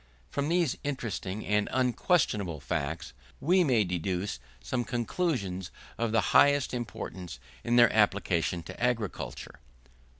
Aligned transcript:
From 0.31 0.49
these 0.49 0.77
interesting 0.83 1.45
and 1.45 1.69
unquestionable 1.71 2.59
facts, 2.59 3.13
we 3.39 3.63
may 3.63 3.83
deduce 3.83 4.39
some 4.59 4.83
conclusions 4.83 5.69
of 5.95 6.11
the 6.11 6.21
highest 6.33 6.73
importance 6.73 7.39
in 7.63 7.75
their 7.75 7.93
application 7.93 8.63
to 8.63 8.83
agriculture. 8.83 9.59